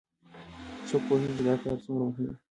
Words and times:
څوک 0.87 1.01
پوهیږي 1.07 1.33
چې 1.37 1.43
دا 1.47 1.53
کار 1.63 1.77
څومره 1.85 2.03
مهم 2.09 2.23
ده 2.27 2.33